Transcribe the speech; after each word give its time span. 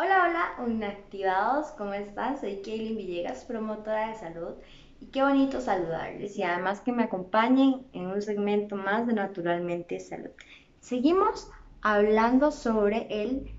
Hola, 0.00 0.28
hola, 0.28 0.70
inactivados, 0.70 1.72
¿cómo 1.72 1.92
están? 1.92 2.38
Soy 2.38 2.62
Kaylin 2.62 2.96
Villegas, 2.96 3.44
promotora 3.44 4.10
de 4.10 4.14
salud, 4.14 4.54
y 5.00 5.06
qué 5.06 5.22
bonito 5.22 5.60
saludarles 5.60 6.38
y 6.38 6.44
además 6.44 6.80
que 6.82 6.92
me 6.92 7.02
acompañen 7.02 7.84
en 7.92 8.06
un 8.06 8.22
segmento 8.22 8.76
más 8.76 9.08
de 9.08 9.14
Naturalmente 9.14 9.98
Salud. 9.98 10.30
Seguimos 10.78 11.50
hablando 11.82 12.52
sobre 12.52 13.08
el 13.10 13.50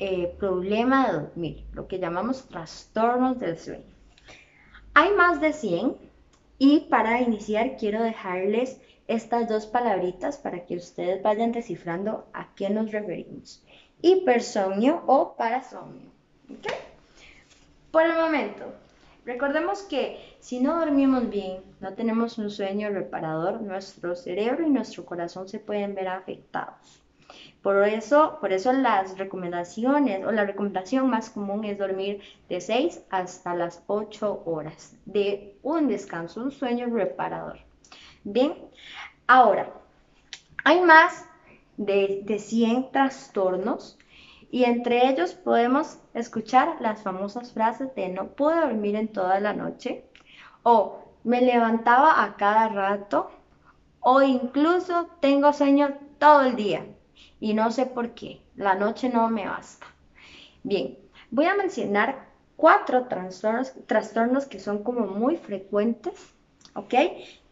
eh, 0.00 0.34
problema 0.40 1.06
de 1.06 1.12
dormir, 1.20 1.64
lo 1.72 1.86
que 1.86 2.00
llamamos 2.00 2.48
trastornos 2.48 3.38
del 3.38 3.56
sueño. 3.56 3.94
Hay 4.94 5.12
más 5.12 5.40
de 5.40 5.52
100 5.52 5.94
y 6.58 6.80
para 6.90 7.20
iniciar 7.20 7.76
quiero 7.76 8.02
dejarles 8.02 8.80
estas 9.06 9.48
dos 9.48 9.66
palabritas 9.66 10.36
para 10.36 10.66
que 10.66 10.78
ustedes 10.78 11.22
vayan 11.22 11.52
descifrando 11.52 12.26
a 12.32 12.52
qué 12.56 12.70
nos 12.70 12.90
referimos. 12.90 13.64
Hipersomnio 14.02 15.02
o 15.06 15.34
parasomnio. 15.36 16.10
Por 17.90 18.02
el 18.02 18.14
momento, 18.14 18.74
recordemos 19.24 19.82
que 19.82 20.36
si 20.40 20.60
no 20.60 20.78
dormimos 20.78 21.28
bien, 21.30 21.62
no 21.80 21.94
tenemos 21.94 22.38
un 22.38 22.50
sueño 22.50 22.90
reparador, 22.90 23.60
nuestro 23.62 24.14
cerebro 24.14 24.66
y 24.66 24.70
nuestro 24.70 25.04
corazón 25.04 25.48
se 25.48 25.58
pueden 25.58 25.94
ver 25.94 26.08
afectados. 26.08 27.02
Por 27.62 27.82
eso, 27.88 28.38
por 28.40 28.52
eso 28.52 28.72
las 28.72 29.18
recomendaciones 29.18 30.24
o 30.24 30.30
la 30.30 30.44
recomendación 30.44 31.10
más 31.10 31.30
común 31.30 31.64
es 31.64 31.78
dormir 31.78 32.20
de 32.48 32.60
6 32.60 33.02
hasta 33.10 33.54
las 33.56 33.82
8 33.88 34.42
horas 34.46 34.94
de 35.04 35.56
un 35.62 35.88
descanso, 35.88 36.42
un 36.42 36.52
sueño 36.52 36.86
reparador. 36.86 37.58
Bien, 38.22 38.54
ahora, 39.26 39.72
hay 40.62 40.80
más 40.80 41.26
de, 41.76 42.22
de 42.24 42.38
100 42.38 42.90
trastornos 42.92 43.98
y 44.50 44.64
entre 44.64 45.08
ellos 45.08 45.34
podemos 45.34 45.98
escuchar 46.14 46.76
las 46.80 47.02
famosas 47.02 47.52
frases 47.52 47.94
de 47.94 48.08
no 48.08 48.28
puedo 48.28 48.60
dormir 48.60 48.96
en 48.96 49.08
toda 49.08 49.40
la 49.40 49.52
noche 49.52 50.04
o 50.62 51.04
me 51.24 51.40
levantaba 51.40 52.22
a 52.22 52.36
cada 52.36 52.68
rato 52.68 53.30
o 54.00 54.22
incluso 54.22 55.08
tengo 55.20 55.52
sueño 55.52 55.98
todo 56.18 56.42
el 56.42 56.56
día 56.56 56.86
y 57.40 57.54
no 57.54 57.70
sé 57.70 57.86
por 57.86 58.10
qué, 58.10 58.40
la 58.54 58.74
noche 58.74 59.08
no 59.08 59.28
me 59.28 59.46
basta. 59.46 59.86
Bien, 60.62 60.98
voy 61.30 61.46
a 61.46 61.56
mencionar 61.56 62.26
cuatro 62.56 63.06
trastornos, 63.08 63.74
trastornos 63.86 64.46
que 64.46 64.58
son 64.58 64.82
como 64.82 65.06
muy 65.06 65.36
frecuentes, 65.36 66.34
¿ok? 66.74 66.94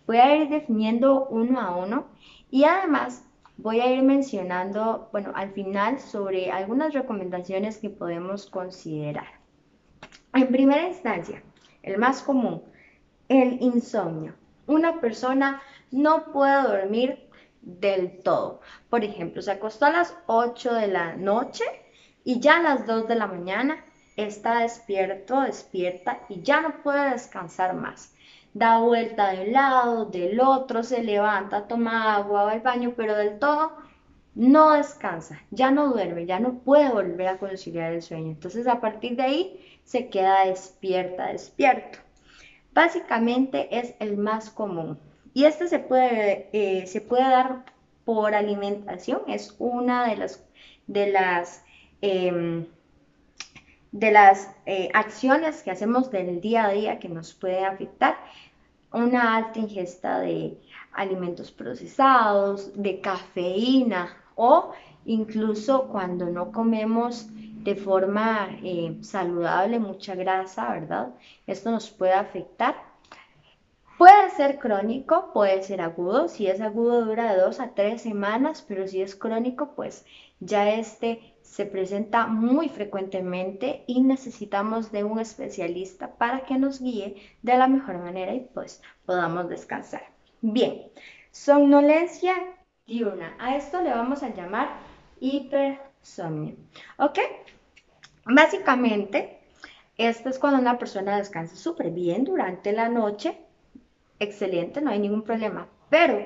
Voy 0.06 0.18
a 0.18 0.36
ir 0.36 0.48
definiendo 0.48 1.26
uno 1.26 1.60
a 1.60 1.76
uno 1.76 2.06
y 2.50 2.64
además 2.64 3.24
voy 3.56 3.80
a 3.80 3.92
ir 3.92 4.02
mencionando, 4.02 5.08
bueno, 5.12 5.32
al 5.34 5.52
final 5.52 5.98
sobre 5.98 6.50
algunas 6.50 6.92
recomendaciones 6.92 7.78
que 7.78 7.90
podemos 7.90 8.46
considerar. 8.46 9.26
En 10.32 10.48
primera 10.48 10.88
instancia, 10.88 11.42
el 11.82 11.98
más 11.98 12.22
común, 12.22 12.62
el 13.28 13.60
insomnio. 13.62 14.34
Una 14.66 15.00
persona 15.00 15.62
no 15.90 16.32
puede 16.32 16.62
dormir 16.62 17.28
del 17.60 18.22
todo. 18.22 18.60
Por 18.90 19.04
ejemplo, 19.04 19.42
se 19.42 19.52
acostó 19.52 19.86
a 19.86 19.90
las 19.90 20.16
8 20.26 20.74
de 20.74 20.88
la 20.88 21.16
noche 21.16 21.64
y 22.24 22.40
ya 22.40 22.56
a 22.56 22.62
las 22.62 22.86
2 22.86 23.08
de 23.08 23.14
la 23.14 23.26
mañana 23.26 23.84
está 24.16 24.60
despierto, 24.60 25.40
despierta 25.40 26.20
y 26.28 26.42
ya 26.42 26.60
no 26.60 26.82
puede 26.82 27.10
descansar 27.10 27.74
más. 27.74 28.13
Da 28.54 28.78
vuelta 28.78 29.32
de 29.32 29.46
un 29.46 29.52
lado, 29.52 30.04
del 30.06 30.40
otro, 30.40 30.82
se 30.82 31.02
levanta, 31.02 31.66
toma 31.68 32.14
agua, 32.14 32.44
va 32.44 32.52
al 32.52 32.60
baño, 32.60 32.94
pero 32.96 33.16
del 33.16 33.38
todo 33.38 33.72
no 34.34 34.72
descansa, 34.72 35.40
ya 35.50 35.70
no 35.70 35.88
duerme, 35.92 36.26
ya 36.26 36.40
no 36.40 36.58
puede 36.60 36.90
volver 36.90 37.28
a 37.28 37.38
conciliar 37.38 37.92
el 37.92 38.02
sueño. 38.02 38.30
Entonces 38.32 38.66
a 38.66 38.80
partir 38.80 39.16
de 39.16 39.22
ahí 39.22 39.78
se 39.84 40.08
queda 40.08 40.46
despierta, 40.46 41.28
despierto. 41.28 41.98
Básicamente 42.72 43.68
es 43.78 43.94
el 44.00 44.16
más 44.16 44.50
común. 44.50 44.98
Y 45.32 45.44
este 45.44 45.68
se 45.68 45.78
puede, 45.78 46.48
eh, 46.52 46.86
se 46.86 47.00
puede 47.00 47.24
dar 47.24 47.64
por 48.04 48.34
alimentación, 48.34 49.22
es 49.28 49.54
una 49.58 50.08
de 50.08 50.16
las, 50.16 50.44
de 50.86 51.06
las, 51.12 51.64
em, 52.02 52.66
de 53.94 54.10
las 54.10 54.50
eh, 54.66 54.90
acciones 54.92 55.62
que 55.62 55.70
hacemos 55.70 56.10
del 56.10 56.40
día 56.40 56.64
a 56.64 56.72
día 56.72 56.98
que 56.98 57.08
nos 57.08 57.32
puede 57.32 57.64
afectar. 57.64 58.16
Una 58.92 59.36
alta 59.36 59.60
ingesta 59.60 60.18
de 60.18 60.58
alimentos 60.92 61.52
procesados, 61.52 62.72
de 62.74 63.00
cafeína 63.00 64.16
o 64.34 64.72
incluso 65.04 65.86
cuando 65.86 66.26
no 66.26 66.50
comemos 66.50 67.28
de 67.62 67.76
forma 67.76 68.48
eh, 68.64 68.98
saludable 69.00 69.78
mucha 69.78 70.16
grasa, 70.16 70.72
¿verdad? 70.72 71.14
Esto 71.46 71.70
nos 71.70 71.88
puede 71.88 72.14
afectar 72.14 72.74
ser 74.36 74.58
crónico, 74.58 75.30
puede 75.32 75.62
ser 75.62 75.80
agudo. 75.80 76.28
Si 76.28 76.46
es 76.46 76.60
agudo 76.60 77.04
dura 77.04 77.32
de 77.32 77.40
dos 77.40 77.60
a 77.60 77.74
tres 77.74 78.02
semanas, 78.02 78.64
pero 78.66 78.86
si 78.88 79.02
es 79.02 79.14
crónico, 79.14 79.74
pues 79.74 80.04
ya 80.40 80.70
este 80.70 81.34
se 81.42 81.66
presenta 81.66 82.26
muy 82.26 82.68
frecuentemente 82.68 83.84
y 83.86 84.02
necesitamos 84.02 84.92
de 84.92 85.04
un 85.04 85.20
especialista 85.20 86.16
para 86.16 86.44
que 86.44 86.58
nos 86.58 86.80
guíe 86.80 87.16
de 87.42 87.56
la 87.56 87.68
mejor 87.68 87.98
manera 87.98 88.34
y 88.34 88.40
pues 88.40 88.82
podamos 89.06 89.48
descansar. 89.48 90.02
Bien, 90.40 90.82
somnolencia 91.30 92.34
diurna. 92.86 93.36
A 93.38 93.56
esto 93.56 93.80
le 93.82 93.90
vamos 93.90 94.22
a 94.22 94.34
llamar 94.34 94.68
hipersomnio. 95.20 96.56
¿Ok? 96.98 97.18
Básicamente, 98.26 99.40
esto 99.96 100.28
es 100.28 100.38
cuando 100.38 100.60
una 100.60 100.78
persona 100.78 101.18
descansa 101.18 101.56
súper 101.56 101.90
bien 101.90 102.24
durante 102.24 102.72
la 102.72 102.88
noche 102.88 103.38
excelente, 104.18 104.80
no 104.80 104.90
hay 104.90 104.98
ningún 104.98 105.22
problema, 105.22 105.68
pero 105.88 106.24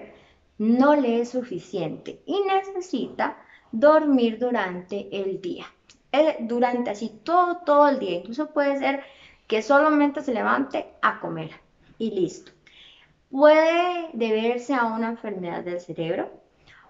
no 0.59 0.97
le 0.97 1.21
es 1.21 1.31
suficiente 1.31 2.21
y 2.27 2.41
necesita 2.41 3.39
dormir 3.73 4.39
durante 4.39 5.09
el 5.13 5.41
día. 5.41 5.67
Eh, 6.11 6.37
durante 6.41 6.91
así 6.91 7.21
todo, 7.23 7.59
todo 7.65 7.89
el 7.89 7.99
día. 7.99 8.19
Incluso 8.19 8.51
puede 8.51 8.79
ser 8.79 9.03
que 9.47 9.63
solamente 9.63 10.23
se 10.23 10.35
levante 10.35 10.87
a 11.03 11.21
comer 11.21 11.51
y 11.99 12.11
listo. 12.11 12.53
Puede 13.31 14.11
deberse 14.15 14.75
a 14.75 14.87
una 14.87 15.11
enfermedad 15.11 15.63
del 15.63 15.81
cerebro 15.81 16.31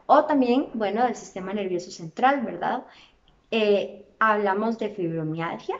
o 0.06 0.24
también, 0.24 0.70
bueno, 0.74 1.04
del 1.04 1.16
sistema 1.16 1.52
nervioso 1.52 1.90
central, 1.90 2.42
¿verdad? 2.42 2.84
Eh, 3.50 4.06
hablamos 4.18 4.78
de 4.78 4.90
fibromialgia 4.90 5.76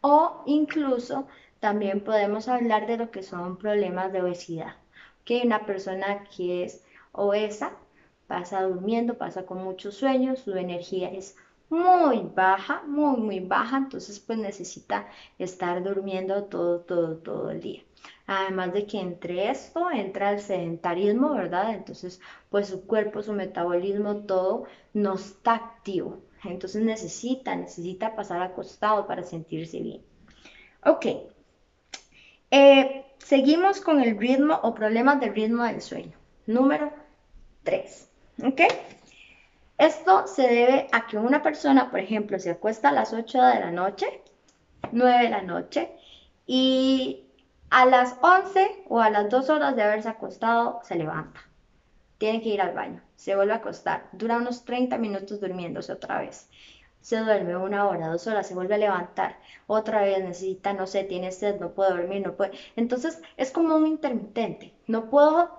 o 0.00 0.42
incluso 0.46 1.26
también 1.60 2.00
podemos 2.00 2.48
hablar 2.48 2.86
de 2.86 2.96
lo 2.96 3.10
que 3.10 3.22
son 3.22 3.56
problemas 3.56 4.12
de 4.12 4.22
obesidad. 4.22 4.76
Que 5.24 5.42
una 5.44 5.66
persona 5.66 6.24
que 6.24 6.64
es 6.64 6.84
obesa 7.12 7.72
pasa 8.26 8.62
durmiendo, 8.62 9.18
pasa 9.18 9.46
con 9.46 9.64
muchos 9.64 9.94
sueños, 9.94 10.40
su 10.40 10.54
energía 10.54 11.10
es 11.10 11.36
muy 11.70 12.20
baja, 12.34 12.82
muy, 12.86 13.18
muy 13.18 13.40
baja, 13.40 13.78
entonces 13.78 14.20
pues 14.20 14.38
necesita 14.38 15.08
estar 15.38 15.82
durmiendo 15.82 16.44
todo, 16.44 16.80
todo, 16.80 17.16
todo 17.16 17.50
el 17.50 17.60
día. 17.60 17.82
Además 18.26 18.72
de 18.72 18.86
que 18.86 19.00
entre 19.00 19.50
esto 19.50 19.90
entra 19.90 20.32
el 20.32 20.40
sedentarismo, 20.40 21.34
¿verdad? 21.34 21.74
Entonces 21.74 22.20
pues 22.50 22.68
su 22.68 22.86
cuerpo, 22.86 23.22
su 23.22 23.32
metabolismo, 23.32 24.16
todo 24.18 24.64
no 24.94 25.14
está 25.14 25.54
activo. 25.54 26.20
Entonces 26.44 26.82
necesita, 26.82 27.56
necesita 27.56 28.14
pasar 28.14 28.42
acostado 28.42 29.06
para 29.06 29.22
sentirse 29.24 29.80
bien. 29.80 30.02
Ok, 30.84 31.06
eh, 32.50 33.04
seguimos 33.18 33.80
con 33.80 34.00
el 34.00 34.18
ritmo 34.18 34.58
o 34.62 34.74
problemas 34.74 35.20
del 35.20 35.34
ritmo 35.34 35.64
del 35.64 35.82
sueño. 35.82 36.16
Número 36.46 36.92
3. 37.64 38.08
¿Ok? 38.44 38.60
Esto 39.76 40.26
se 40.26 40.42
debe 40.42 40.88
a 40.92 41.06
que 41.06 41.18
una 41.18 41.42
persona, 41.42 41.90
por 41.90 42.00
ejemplo, 42.00 42.38
se 42.38 42.50
acuesta 42.50 42.88
a 42.88 42.92
las 42.92 43.12
8 43.12 43.42
de 43.42 43.60
la 43.60 43.70
noche, 43.70 44.22
9 44.92 45.24
de 45.24 45.30
la 45.30 45.42
noche, 45.42 45.90
y 46.46 47.24
a 47.70 47.86
las 47.86 48.16
11 48.20 48.84
o 48.88 49.00
a 49.00 49.10
las 49.10 49.28
2 49.28 49.50
horas 49.50 49.76
de 49.76 49.82
haberse 49.82 50.08
acostado 50.08 50.80
se 50.82 50.96
levanta. 50.96 51.40
Tiene 52.16 52.42
que 52.42 52.48
ir 52.48 52.60
al 52.60 52.74
baño, 52.74 53.02
se 53.14 53.36
vuelve 53.36 53.52
a 53.52 53.56
acostar, 53.56 54.08
dura 54.12 54.38
unos 54.38 54.64
30 54.64 54.98
minutos 54.98 55.40
durmiéndose 55.40 55.92
otra 55.92 56.20
vez 56.20 56.48
se 57.00 57.16
duerme 57.18 57.56
una 57.56 57.86
hora, 57.88 58.08
dos 58.08 58.26
horas, 58.26 58.46
se 58.46 58.54
vuelve 58.54 58.74
a 58.74 58.78
levantar, 58.78 59.38
otra 59.66 60.02
vez 60.02 60.22
necesita, 60.22 60.72
no 60.72 60.86
sé, 60.86 61.04
tiene 61.04 61.32
sed, 61.32 61.60
no 61.60 61.72
puede 61.72 61.90
dormir, 61.90 62.22
no 62.22 62.36
puede. 62.36 62.52
Entonces 62.76 63.22
es 63.36 63.50
como 63.50 63.76
un 63.76 63.86
intermitente. 63.86 64.74
No 64.86 65.08
puedo 65.10 65.50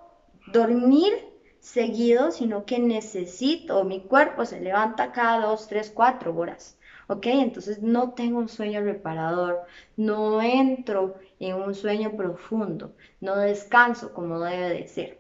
dormir 0.52 1.14
seguido, 1.60 2.32
sino 2.32 2.66
que 2.66 2.80
necesito, 2.80 3.84
mi 3.84 4.02
cuerpo 4.02 4.46
se 4.46 4.60
levanta 4.62 5.12
cada 5.12 5.46
dos, 5.48 5.68
tres, 5.68 5.92
cuatro 5.94 6.36
horas. 6.36 6.78
¿Ok? 7.08 7.26
Entonces 7.28 7.82
no 7.82 8.14
tengo 8.14 8.38
un 8.40 8.50
sueño 8.50 8.82
reparador, 8.82 9.62
no 9.98 10.42
entro 10.42 11.16
en 11.40 11.56
un 11.56 11.74
sueño 11.74 12.16
profundo, 12.16 12.94
no 13.20 13.36
descanso 13.36 14.14
como 14.14 14.40
debe 14.40 14.70
de 14.70 14.88
ser. 14.88 15.20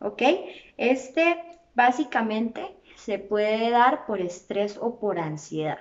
¿Ok? 0.00 0.22
Este 0.76 1.42
básicamente 1.74 2.76
se 3.04 3.18
puede 3.18 3.70
dar 3.70 4.06
por 4.06 4.20
estrés 4.20 4.78
o 4.80 4.98
por 4.98 5.18
ansiedad. 5.18 5.78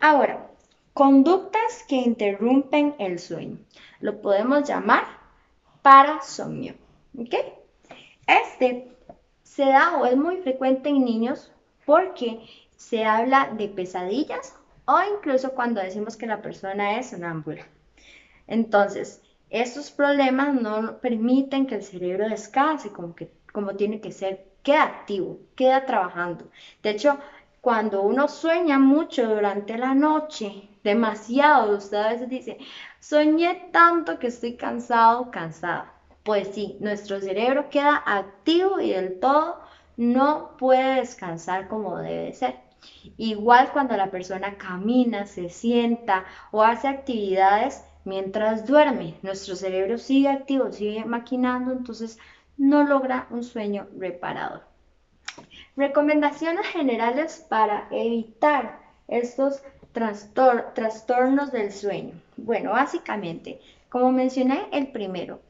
Ahora, 0.00 0.50
Conductas 0.94 1.84
que 1.88 1.96
interrumpen 1.96 2.94
el 3.00 3.18
sueño. 3.18 3.58
Lo 3.98 4.22
podemos 4.22 4.62
llamar 4.62 5.04
parasomnio. 5.82 6.74
¿Ok? 7.18 7.34
Este 8.28 8.96
se 9.42 9.64
da 9.64 9.98
o 9.98 10.06
es 10.06 10.16
muy 10.16 10.36
frecuente 10.36 10.90
en 10.90 11.04
niños 11.04 11.50
porque 11.84 12.46
se 12.76 13.04
habla 13.04 13.52
de 13.58 13.68
pesadillas 13.68 14.54
o 14.84 14.96
incluso 15.16 15.50
cuando 15.54 15.80
decimos 15.80 16.16
que 16.16 16.28
la 16.28 16.42
persona 16.42 16.96
es 16.96 17.10
sonámbula. 17.10 17.66
Entonces, 18.46 19.20
estos 19.50 19.90
problemas 19.90 20.54
no 20.54 21.00
permiten 21.00 21.66
que 21.66 21.74
el 21.74 21.82
cerebro 21.82 22.28
descanse 22.28 22.92
como, 22.92 23.16
que, 23.16 23.32
como 23.52 23.74
tiene 23.74 24.00
que 24.00 24.12
ser, 24.12 24.46
queda 24.64 24.82
activo, 24.82 25.38
queda 25.54 25.86
trabajando. 25.86 26.50
De 26.82 26.90
hecho, 26.90 27.18
cuando 27.60 28.02
uno 28.02 28.28
sueña 28.28 28.78
mucho 28.78 29.28
durante 29.28 29.78
la 29.78 29.94
noche, 29.94 30.68
demasiado, 30.82 31.76
usted 31.76 31.96
a 31.98 32.08
veces 32.08 32.28
dice, 32.28 32.58
soñé 33.00 33.70
tanto 33.72 34.18
que 34.18 34.26
estoy 34.26 34.56
cansado, 34.56 35.30
cansada. 35.30 35.92
Pues 36.24 36.48
sí, 36.48 36.76
nuestro 36.80 37.20
cerebro 37.20 37.70
queda 37.70 38.02
activo 38.06 38.80
y 38.80 38.90
del 38.90 39.20
todo 39.20 39.60
no 39.96 40.56
puede 40.58 40.96
descansar 40.96 41.68
como 41.68 41.98
debe 41.98 42.32
ser. 42.32 42.56
Igual 43.16 43.70
cuando 43.72 43.96
la 43.96 44.10
persona 44.10 44.58
camina, 44.58 45.26
se 45.26 45.48
sienta 45.48 46.24
o 46.50 46.62
hace 46.62 46.88
actividades 46.88 47.84
mientras 48.04 48.66
duerme, 48.66 49.14
nuestro 49.22 49.56
cerebro 49.56 49.96
sigue 49.98 50.28
activo, 50.28 50.70
sigue 50.70 51.04
maquinando, 51.04 51.72
entonces 51.72 52.18
no 52.56 52.84
logra 52.84 53.26
un 53.30 53.42
sueño 53.42 53.86
reparador. 53.98 54.62
Recomendaciones 55.76 56.66
generales 56.66 57.44
para 57.48 57.88
evitar 57.90 58.78
estos 59.08 59.62
trastornos 59.92 61.52
del 61.52 61.72
sueño. 61.72 62.14
Bueno, 62.36 62.70
básicamente, 62.70 63.60
como 63.88 64.12
mencioné 64.12 64.66
el 64.72 64.88
primero, 64.88 65.40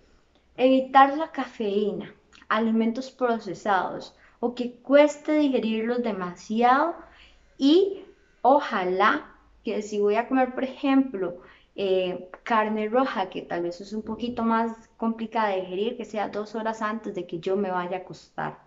evitar 0.56 1.16
la 1.16 1.30
cafeína, 1.30 2.14
alimentos 2.48 3.10
procesados 3.10 4.16
o 4.40 4.54
que 4.54 4.72
cueste 4.72 5.32
digerirlos 5.32 6.02
demasiado 6.02 6.94
y 7.58 8.04
ojalá 8.42 9.26
que 9.64 9.80
si 9.82 9.98
voy 9.98 10.16
a 10.16 10.28
comer, 10.28 10.54
por 10.54 10.64
ejemplo, 10.64 11.38
eh, 11.76 12.30
carne 12.44 12.88
roja, 12.88 13.30
que 13.30 13.42
tal 13.42 13.62
vez 13.62 13.80
es 13.80 13.92
un 13.92 14.02
poquito 14.02 14.42
más 14.42 14.88
complicada 14.96 15.48
de 15.48 15.62
digerir, 15.62 15.96
que 15.96 16.04
sea 16.04 16.28
dos 16.28 16.54
horas 16.54 16.82
antes 16.82 17.14
de 17.14 17.26
que 17.26 17.40
yo 17.40 17.56
me 17.56 17.70
vaya 17.70 17.98
a 17.98 18.00
acostar, 18.00 18.58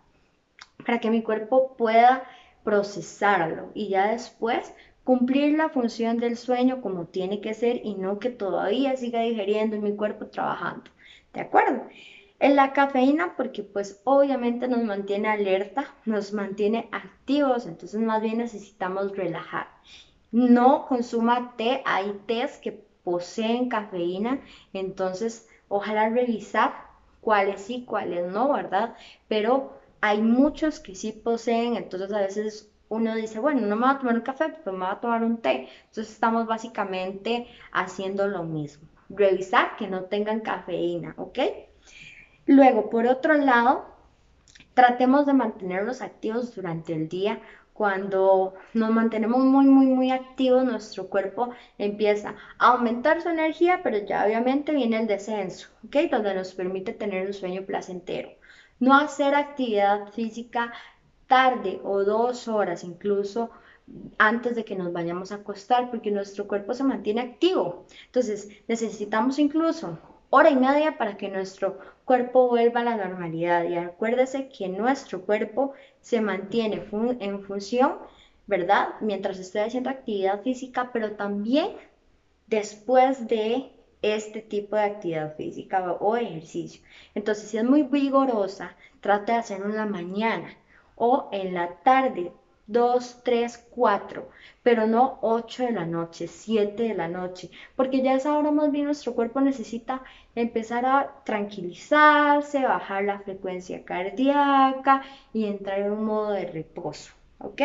para 0.85 0.99
que 0.99 1.09
mi 1.09 1.21
cuerpo 1.23 1.75
pueda 1.77 2.23
procesarlo 2.63 3.71
y 3.73 3.89
ya 3.89 4.07
después 4.07 4.73
cumplir 5.05 5.57
la 5.57 5.69
función 5.69 6.17
del 6.17 6.35
sueño 6.35 6.81
como 6.81 7.05
tiene 7.05 7.39
que 7.39 7.53
ser 7.53 7.79
y 7.81 7.95
no 7.95 8.19
que 8.19 8.29
todavía 8.29 8.97
siga 8.97 9.21
digeriendo 9.21 9.77
y 9.77 9.79
mi 9.79 9.95
cuerpo 9.95 10.27
trabajando. 10.27 10.91
¿De 11.33 11.39
acuerdo? 11.39 11.83
En 12.39 12.57
la 12.57 12.73
cafeína 12.73 13.35
porque 13.37 13.63
pues 13.63 14.01
obviamente 14.03 14.67
nos 14.67 14.83
mantiene 14.83 15.29
alerta, 15.29 15.95
nos 16.03 16.33
mantiene 16.33 16.89
activos, 16.91 17.67
entonces 17.67 18.01
más 18.01 18.21
bien 18.21 18.39
necesitamos 18.39 19.15
relajar. 19.15 19.67
No 20.31 20.87
consuma 20.87 21.55
té, 21.55 21.81
hay 21.85 22.19
tés 22.27 22.57
que 22.57 22.86
poseen 23.07 23.69
cafeína, 23.69 24.41
entonces 24.73 25.47
ojalá 25.69 26.09
revisar 26.09 26.73
cuáles 27.21 27.61
sí, 27.61 27.85
cuáles 27.85 28.29
no, 28.33 28.51
¿verdad? 28.51 28.95
Pero 29.29 29.79
hay 30.01 30.21
muchos 30.21 30.81
que 30.81 30.93
sí 30.93 31.13
poseen, 31.13 31.77
entonces 31.77 32.11
a 32.11 32.19
veces 32.19 32.69
uno 32.89 33.15
dice, 33.15 33.39
bueno, 33.39 33.61
no 33.61 33.77
me 33.77 33.85
voy 33.85 33.95
a 33.95 33.99
tomar 33.99 34.15
un 34.15 34.21
café, 34.23 34.53
pero 34.61 34.75
me 34.75 34.85
voy 34.85 34.93
a 34.93 34.99
tomar 34.99 35.23
un 35.23 35.37
té. 35.37 35.69
Entonces 35.85 36.11
estamos 36.11 36.47
básicamente 36.47 37.47
haciendo 37.71 38.27
lo 38.27 38.43
mismo. 38.43 38.89
Revisar 39.07 39.77
que 39.77 39.87
no 39.87 40.03
tengan 40.03 40.41
cafeína, 40.41 41.13
¿ok? 41.15 41.39
Luego, 42.45 42.89
por 42.89 43.07
otro 43.07 43.35
lado, 43.35 43.85
tratemos 44.73 45.25
de 45.25 45.33
mantenerlos 45.33 46.01
activos 46.01 46.53
durante 46.53 46.93
el 46.93 47.07
día. 47.07 47.39
Cuando 47.77 48.55
nos 48.73 48.89
mantenemos 48.89 49.43
muy, 49.43 49.65
muy, 49.65 49.85
muy 49.85 50.09
activos, 50.09 50.65
nuestro 50.65 51.09
cuerpo 51.09 51.51
empieza 51.77 52.33
a 52.57 52.69
aumentar 52.69 53.21
su 53.21 53.29
energía, 53.29 53.81
pero 53.83 53.99
ya 53.99 54.25
obviamente 54.25 54.71
viene 54.71 54.99
el 54.99 55.05
descenso, 55.05 55.69
¿ok? 55.85 56.09
Donde 56.09 56.33
nos 56.33 56.55
permite 56.55 56.93
tener 56.93 57.27
un 57.27 57.33
sueño 57.33 57.67
placentero. 57.67 58.29
No 58.79 58.97
hacer 58.97 59.35
actividad 59.35 60.11
física 60.11 60.73
tarde 61.27 61.79
o 61.83 62.03
dos 62.03 62.47
horas 62.47 62.83
incluso 62.83 63.51
antes 64.17 64.55
de 64.55 64.65
que 64.65 64.75
nos 64.75 64.91
vayamos 64.91 65.31
a 65.31 65.35
acostar, 65.35 65.91
porque 65.91 66.09
nuestro 66.09 66.47
cuerpo 66.47 66.73
se 66.73 66.83
mantiene 66.83 67.21
activo. 67.21 67.85
Entonces, 68.07 68.49
necesitamos 68.67 69.37
incluso 69.37 69.99
hora 70.29 70.49
y 70.49 70.55
media 70.55 70.97
para 70.97 71.17
que 71.17 71.29
nuestro 71.29 71.79
cuerpo 72.05 72.47
vuelva 72.47 72.81
a 72.81 72.85
la 72.85 72.97
normalidad. 72.97 73.63
Y 73.65 73.75
acuérdese 73.75 74.49
que 74.49 74.67
nuestro 74.69 75.21
cuerpo 75.21 75.73
se 76.01 76.21
mantiene 76.21 76.83
en 77.19 77.43
función, 77.43 77.97
¿verdad? 78.45 78.89
Mientras 79.01 79.39
estoy 79.39 79.61
haciendo 79.61 79.89
actividad 79.89 80.41
física, 80.41 80.91
pero 80.93 81.13
también 81.13 81.71
después 82.47 83.27
de 83.27 83.71
este 84.01 84.41
tipo 84.41 84.75
de 84.75 84.83
actividad 84.83 85.35
física 85.35 85.93
o 85.93 86.15
ejercicio. 86.15 86.81
Entonces, 87.15 87.49
si 87.49 87.57
es 87.57 87.63
muy 87.63 87.83
vigorosa, 87.83 88.75
trate 89.01 89.31
de 89.31 89.39
hacerlo 89.39 89.67
en 89.67 89.75
la 89.75 89.85
mañana 89.85 90.49
o 90.95 91.29
en 91.31 91.53
la 91.53 91.75
tarde 91.83 92.31
2, 92.67 93.21
3, 93.23 93.65
4, 93.71 94.29
pero 94.61 94.87
no 94.87 95.19
8 95.21 95.63
de 95.63 95.71
la 95.71 95.85
noche, 95.85 96.27
7 96.27 96.83
de 96.83 96.93
la 96.93 97.07
noche, 97.07 97.49
porque 97.75 98.01
ya 98.01 98.13
es 98.15 98.25
ahora 98.25 98.51
más 98.51 98.71
bien 98.71 98.85
nuestro 98.85 99.13
cuerpo 99.13 99.39
necesita 99.39 100.03
empezar 100.35 100.85
a 100.85 101.23
tranquilizarse, 101.23 102.63
bajar 102.63 103.05
la 103.05 103.19
frecuencia 103.19 103.85
cardíaca 103.85 105.01
y 105.33 105.45
entrar 105.45 105.79
en 105.79 105.91
un 105.93 106.05
modo 106.05 106.31
de 106.31 106.45
reposo, 106.45 107.13
¿ok? 107.39 107.61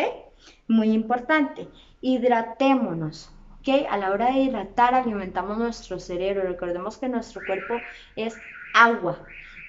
Muy 0.67 0.91
importante, 0.91 1.67
hidratémonos, 2.01 3.29
¿ok? 3.59 3.85
A 3.89 3.97
la 3.97 4.11
hora 4.11 4.27
de 4.27 4.39
hidratar 4.39 4.95
alimentamos 4.95 5.57
nuestro 5.57 5.99
cerebro, 5.99 6.43
recordemos 6.43 6.97
que 6.97 7.09
nuestro 7.09 7.41
cuerpo 7.45 7.75
es 8.15 8.35
agua, 8.73 9.19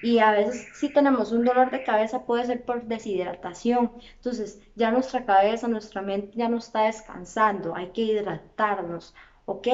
y 0.05 0.19
a 0.19 0.29
veces 0.29 0.67
si 0.75 0.89
tenemos 0.89 1.31
un 1.31 1.43
dolor 1.43 1.71
de 1.71 1.83
cabeza 1.83 2.25
puede 2.25 2.45
ser 2.45 2.63
por 2.63 2.83
deshidratación. 2.83 3.91
Entonces 4.17 4.61
ya 4.75 4.91
nuestra 4.91 5.25
cabeza, 5.25 5.67
nuestra 5.67 6.03
mente 6.03 6.37
ya 6.37 6.47
no 6.47 6.57
está 6.57 6.83
descansando, 6.83 7.75
hay 7.75 7.87
que 7.87 8.03
hidratarnos, 8.03 9.15
¿ok? 9.45 9.67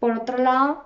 Por 0.00 0.18
otro 0.18 0.38
lado, 0.38 0.84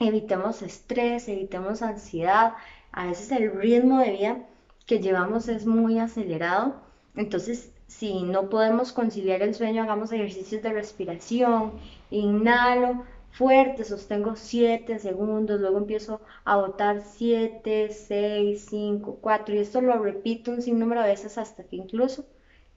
evitemos 0.00 0.62
estrés, 0.62 1.28
evitemos 1.28 1.82
ansiedad. 1.82 2.54
A 2.90 3.04
veces 3.08 3.30
el 3.32 3.52
ritmo 3.52 3.98
de 3.98 4.12
vida 4.12 4.38
que 4.86 5.00
llevamos 5.00 5.48
es 5.48 5.66
muy 5.66 5.98
acelerado. 5.98 6.76
Entonces, 7.14 7.70
si 7.86 8.22
no 8.22 8.48
podemos 8.48 8.92
conciliar 8.92 9.42
el 9.42 9.54
sueño, 9.54 9.82
hagamos 9.82 10.10
ejercicios 10.10 10.62
de 10.62 10.72
respiración, 10.72 11.72
inhalo, 12.10 13.04
fuerte, 13.32 13.84
sostengo 13.84 14.36
7 14.36 14.98
segundos, 14.98 15.60
luego 15.60 15.78
empiezo 15.78 16.20
a 16.44 16.56
botar 16.56 17.02
7, 17.02 17.90
6, 17.90 18.66
5, 18.68 19.18
4 19.20 19.54
y 19.54 19.58
esto 19.58 19.80
lo 19.80 19.98
repito 19.98 20.52
un 20.52 20.62
sinnúmero 20.62 21.02
de 21.02 21.08
veces 21.08 21.38
hasta 21.38 21.64
que 21.64 21.76
incluso 21.76 22.24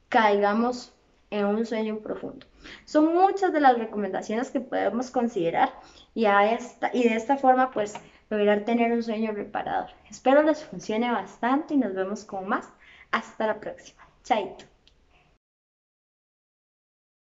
caigamos 0.09 0.93
en 1.29 1.45
un 1.45 1.65
sueño 1.65 1.99
profundo. 1.99 2.45
Son 2.85 3.13
muchas 3.13 3.51
de 3.53 3.59
las 3.59 3.77
recomendaciones 3.77 4.51
que 4.51 4.61
podemos 4.61 5.11
considerar 5.11 5.73
y, 6.13 6.25
esta, 6.25 6.89
y 6.93 7.07
de 7.07 7.15
esta 7.15 7.37
forma 7.37 7.71
pues 7.71 7.93
lograr 8.29 8.65
tener 8.65 8.91
un 8.91 9.03
sueño 9.03 9.31
reparador. 9.33 9.91
Espero 10.09 10.43
les 10.43 10.63
funcione 10.63 11.11
bastante 11.11 11.73
y 11.73 11.77
nos 11.77 11.93
vemos 11.93 12.23
con 12.23 12.47
más. 12.47 12.71
Hasta 13.11 13.47
la 13.47 13.59
próxima. 13.59 14.01
Chaito. 14.23 14.74